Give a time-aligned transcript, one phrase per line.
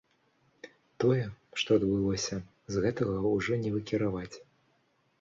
[1.03, 1.25] Тое,
[1.65, 2.41] што адбылося,
[2.77, 4.35] з гэтага ўжо не выкіраваць.